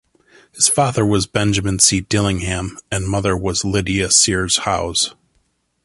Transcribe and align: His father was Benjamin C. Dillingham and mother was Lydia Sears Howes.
His 0.55 0.67
father 0.67 1.05
was 1.05 1.27
Benjamin 1.27 1.77
C. 1.77 1.99
Dillingham 2.01 2.79
and 2.91 3.05
mother 3.07 3.37
was 3.37 3.63
Lydia 3.63 4.09
Sears 4.09 4.57
Howes. 4.65 5.13